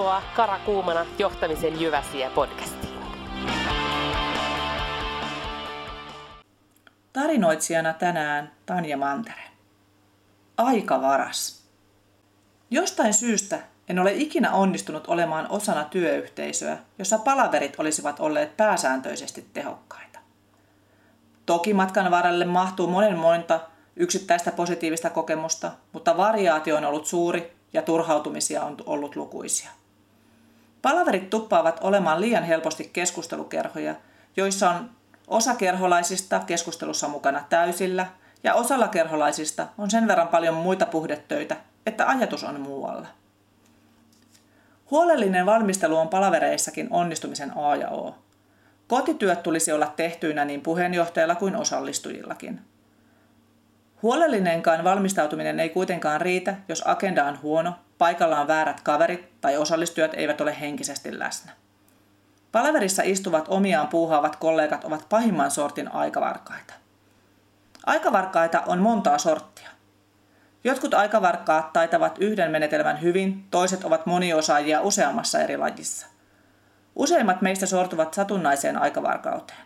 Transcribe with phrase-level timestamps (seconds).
[0.00, 2.98] Tervetuloa Karakuumana johtamisen Jyväsiä podcastiin.
[7.12, 9.42] Tarinoitsijana tänään Tanja Mantere.
[10.56, 11.64] Aika varas.
[12.70, 13.58] Jostain syystä
[13.88, 20.18] en ole ikinä onnistunut olemaan osana työyhteisöä, jossa palaverit olisivat olleet pääsääntöisesti tehokkaita.
[21.46, 23.60] Toki matkan varrelle mahtuu monen monta
[23.96, 29.70] yksittäistä positiivista kokemusta, mutta variaatio on ollut suuri ja turhautumisia on ollut lukuisia.
[30.82, 33.94] Palaverit tuppaavat olemaan liian helposti keskustelukerhoja,
[34.36, 34.90] joissa on
[35.28, 38.06] osa kerholaisista keskustelussa mukana täysillä
[38.44, 43.06] ja osalla kerholaisista on sen verran paljon muita puhdetöitä, että ajatus on muualla.
[44.90, 48.14] Huolellinen valmistelu on palavereissakin onnistumisen A ja O.
[48.88, 52.60] Kotityöt tulisi olla tehtyinä niin puheenjohtajalla kuin osallistujillakin.
[54.02, 60.14] Huolellinenkaan valmistautuminen ei kuitenkaan riitä, jos agenda on huono, paikalla on väärät kaverit tai osallistujat
[60.14, 61.52] eivät ole henkisesti läsnä.
[62.52, 66.74] Palaverissa istuvat omiaan puuhaavat kollegat ovat pahimman sortin aikavarkaita.
[67.86, 69.68] Aikavarkaita on montaa sorttia.
[70.64, 76.06] Jotkut aikavarkkaat taitavat yhden menetelmän hyvin, toiset ovat moniosaajia useammassa eri lajissa.
[76.96, 79.60] Useimmat meistä sortuvat satunnaiseen aikavarkauteen.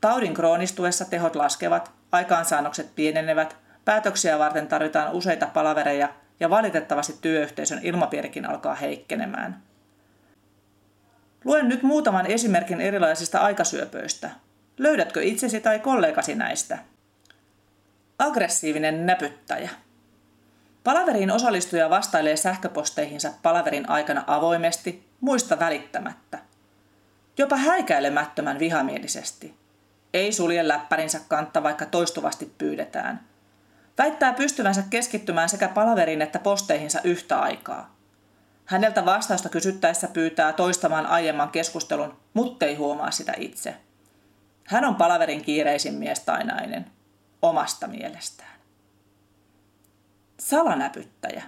[0.00, 6.08] Taudin kroonistuessa tehot laskevat, aikaansaannokset pienenevät, päätöksiä varten tarvitaan useita palavereja
[6.40, 9.62] ja valitettavasti työyhteisön ilmapiirikin alkaa heikkenemään.
[11.44, 14.30] Luen nyt muutaman esimerkin erilaisista aikasyöpöistä.
[14.78, 16.78] Löydätkö itsesi tai kollegasi näistä?
[18.18, 19.70] Aggressiivinen näpyttäjä.
[20.84, 26.38] Palaveriin osallistuja vastailee sähköposteihinsa palaverin aikana avoimesti, muista välittämättä.
[27.38, 29.54] Jopa häikäilemättömän vihamielisesti–
[30.16, 33.20] ei sulje läppärinsä kantta, vaikka toistuvasti pyydetään.
[33.98, 37.96] Väittää pystyvänsä keskittymään sekä palaveriin että posteihinsa yhtä aikaa.
[38.64, 43.76] Häneltä vastausta kysyttäessä pyytää toistamaan aiemman keskustelun, muttei huomaa sitä itse.
[44.64, 46.86] Hän on palaverin kiireisin mies tai nainen,
[47.42, 48.56] omasta mielestään.
[50.38, 51.42] Salanäpyttäjä.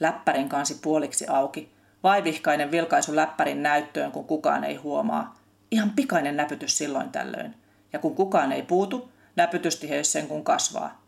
[0.00, 5.36] Läppärin kansi puoliksi auki, vaivihkainen vilkaisu läppärin näyttöön, kun kukaan ei huomaa.
[5.70, 7.54] Ihan pikainen näpytys silloin tällöin
[7.92, 10.99] ja kun kukaan ei puutu, näpytystiheys sen kun kasvaa.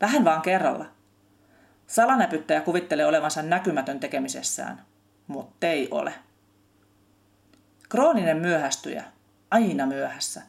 [0.00, 0.86] Vähän vaan kerralla.
[1.86, 4.82] Salanäpyttäjä kuvittelee olevansa näkymätön tekemisessään,
[5.26, 6.14] mutta ei ole.
[7.88, 9.04] Krooninen myöhästyjä,
[9.50, 10.42] aina myöhässä.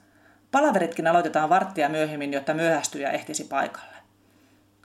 [0.51, 3.95] Palaveritkin aloitetaan varttia myöhemmin, jotta myöhästyjä ehtisi paikalle.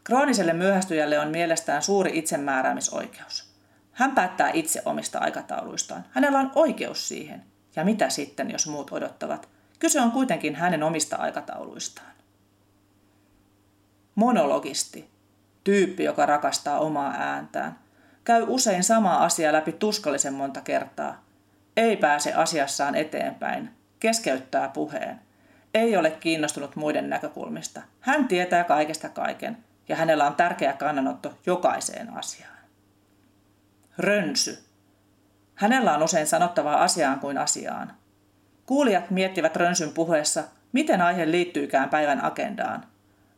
[0.05, 3.55] Krooniselle myöhästyjälle on mielestään suuri itsemääräämisoikeus.
[3.93, 6.05] Hän päättää itse omista aikatauluistaan.
[6.11, 7.45] Hänellä on oikeus siihen.
[7.77, 9.49] Ja mitä sitten, jos muut odottavat?
[9.79, 12.13] Kyse on kuitenkin hänen omista aikatauluistaan.
[14.15, 15.11] Monologisti,
[15.65, 17.79] tyyppi, joka rakastaa omaa ääntään,
[18.25, 21.25] käy usein samaa asiaa läpi tuskallisen monta kertaa.
[21.77, 23.71] Ei pääse asiassaan eteenpäin,
[24.01, 25.21] keskeyttää puheen.
[25.75, 27.83] Ei ole kiinnostunut muiden näkökulmista.
[28.01, 29.57] Hän tietää kaikesta kaiken
[29.89, 32.59] ja hänellä on tärkeä kannanotto jokaiseen asiaan.
[33.99, 34.59] Rönsy.
[35.55, 37.93] Hänellä on usein sanottavaa asiaan kuin asiaan.
[38.67, 42.87] Kuulijat miettivät Rönsyn puheessa, miten aihe liittyykään päivän agendaan.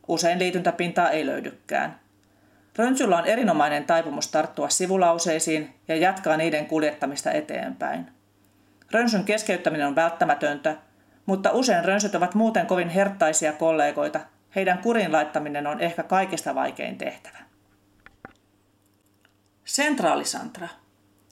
[0.07, 1.99] Usein liityntäpintaa ei löydykään.
[2.75, 8.11] Rönsyllä on erinomainen taipumus tarttua sivulauseisiin ja jatkaa niiden kuljettamista eteenpäin.
[8.91, 10.75] Rönsyn keskeyttäminen on välttämätöntä,
[11.25, 14.19] mutta usein rönsyt ovat muuten kovin herttaisia kollegoita.
[14.55, 17.37] Heidän kurin laittaminen on ehkä kaikista vaikein tehtävä.
[19.65, 20.67] Sentraali Santra.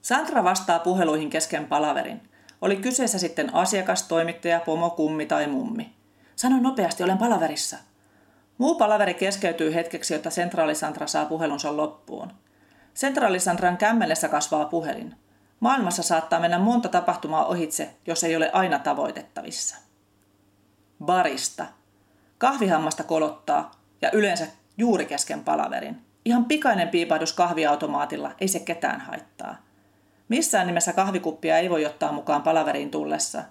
[0.02, 2.22] Santra vastaa puheluihin kesken palaverin–
[2.62, 5.94] oli kyseessä sitten asiakas, toimittaja, pomo, kummi tai mummi.
[6.36, 7.78] Sano nopeasti, olen palaverissa.
[8.58, 12.32] Muu palaveri keskeytyy hetkeksi, jotta sentraalisantra saa puhelunsa loppuun.
[12.94, 15.16] Sentraalisantran kämmenessä kasvaa puhelin.
[15.60, 19.76] Maailmassa saattaa mennä monta tapahtumaa ohitse, jos ei ole aina tavoitettavissa.
[21.06, 21.66] Barista.
[22.38, 23.72] Kahvihammasta kolottaa
[24.02, 24.48] ja yleensä
[24.78, 26.02] juuri kesken palaverin.
[26.26, 29.58] Ihan pikainen piipahdus kahviautomaatilla, ei se ketään haittaa.
[30.30, 33.44] Missään nimessä kahvikuppia ei voi ottaa mukaan palaveriin tullessa.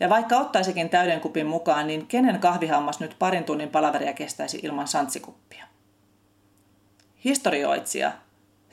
[0.00, 4.88] Ja vaikka ottaisikin täyden kupin mukaan, niin kenen kahvihammas nyt parin tunnin palaveria kestäisi ilman
[4.88, 5.64] santsikuppia?
[7.24, 8.12] Historioitsija,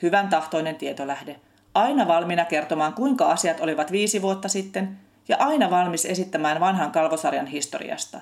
[0.02, 1.40] hyvän tahtoinen tietolähde,
[1.74, 4.98] aina valmiina kertomaan kuinka asiat olivat viisi vuotta sitten
[5.28, 8.20] ja aina valmis esittämään vanhan kalvosarjan historiasta.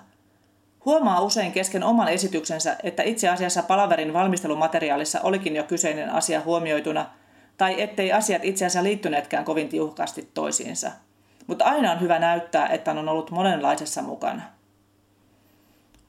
[0.85, 7.07] Huomaa usein kesken oman esityksensä, että itse asiassa palaverin valmistelumateriaalissa olikin jo kyseinen asia huomioituna–
[7.57, 10.91] tai ettei asiat itse asiassa liittyneetkään kovin tiukasti toisiinsa.
[11.47, 14.43] Mutta aina on hyvä näyttää, että on ollut monenlaisessa mukana.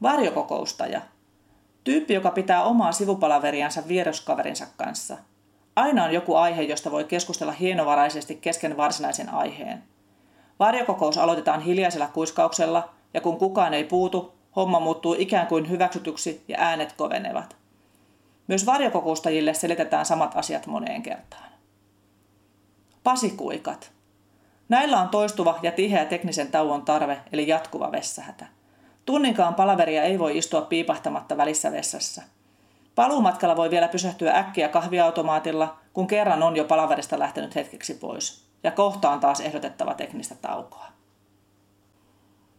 [0.01, 1.01] Varjokokoustaja.
[1.83, 5.17] Tyyppi, joka pitää omaa sivupalaveriansa vieroskaverinsa kanssa.
[5.75, 9.83] Aina on joku aihe, josta voi keskustella hienovaraisesti kesken varsinaisen aiheen.
[10.59, 16.57] Varjokokous aloitetaan hiljaisella kuiskauksella, ja kun kukaan ei puutu, homma muuttuu ikään kuin hyväksytyksi ja
[16.59, 17.55] äänet kovenevat.
[18.47, 21.49] Myös varjokokoustajille selitetään samat asiat moneen kertaan.
[23.03, 23.96] Pasikuikat.
[24.69, 28.45] Näillä on toistuva ja tiheä teknisen tauon tarve, eli jatkuva vessähätä.
[29.05, 32.21] Tunninkaan palaveria ei voi istua piipahtamatta välissä vessassa.
[32.95, 38.47] Paluumatkalla voi vielä pysähtyä äkkiä kahviautomaatilla, kun kerran on jo palaverista lähtenyt hetkeksi pois.
[38.63, 40.85] Ja kohtaan taas ehdotettava teknistä taukoa.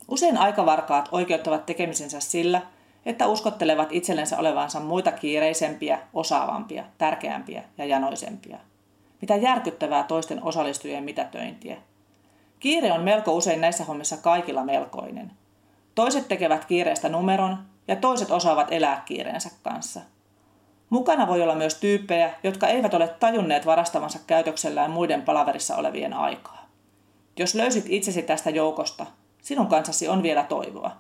[0.09, 2.63] Usein aikavarkaat oikeuttavat tekemisensä sillä,
[3.07, 8.59] että uskottelevat itsellensä olevansa muita kiireisempiä, osaavampia, tärkeämpiä ja janoisempia.
[9.21, 11.77] Mitä järkyttävää toisten osallistujien mitätöintiä.
[12.61, 15.31] Kiire on melko usein näissä hommissa kaikilla melkoinen.
[15.95, 17.59] Toiset tekevät kiireestä numeron
[17.89, 20.01] ja toiset osaavat elää kiireensä kanssa.
[20.91, 26.69] Mukana voi olla myös tyyppejä, jotka eivät ole tajunneet varastavansa käytöksellään muiden palaverissa olevien aikaa.
[27.39, 29.07] Jos löysit itsesi tästä joukosta,
[29.43, 30.97] sinun kanssasi on vielä toivoa.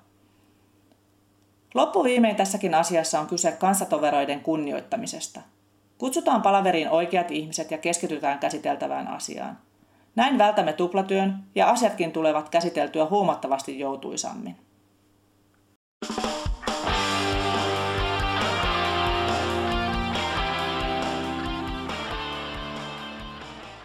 [1.74, 5.40] Loppuviimein tässäkin asiassa on kyse kanssatoveroiden kunnioittamisesta.
[5.98, 9.58] Kutsutaan palaveriin oikeat ihmiset ja keskitytään käsiteltävään asiaan.
[10.18, 14.56] Näin vältämme tuplatyön ja asiatkin tulevat käsiteltyä huomattavasti joutuisammin.